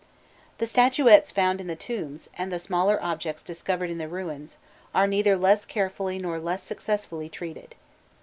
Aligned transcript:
The 0.57 0.65
statuettes 0.65 1.29
found 1.29 1.61
in 1.61 1.67
the 1.67 1.75
tombs, 1.75 2.27
and 2.35 2.51
the 2.51 2.57
smaller 2.57 2.97
objects 3.03 3.43
discovered 3.43 3.91
in 3.91 3.99
the 3.99 4.07
ruins, 4.07 4.57
are 4.95 5.05
neither 5.05 5.35
less 5.37 5.63
carefully 5.63 6.17
nor 6.17 6.39
less 6.39 6.63
successfully 6.63 7.29
treated. 7.29 7.75